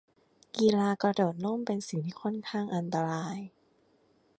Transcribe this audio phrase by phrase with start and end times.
[0.57, 3.37] กีฬากระโดดร่ม เป็นสิ่งที่ค่อนข้างอันตราย